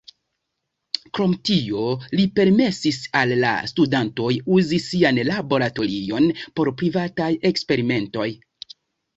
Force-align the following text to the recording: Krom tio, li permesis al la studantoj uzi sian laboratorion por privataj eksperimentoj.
Krom 1.17 1.33
tio, 1.49 1.83
li 2.19 2.25
permesis 2.39 2.97
al 3.21 3.33
la 3.43 3.51
studantoj 3.73 4.31
uzi 4.57 4.81
sian 4.89 5.21
laboratorion 5.29 6.29
por 6.57 6.73
privataj 6.83 7.31
eksperimentoj. 7.53 8.29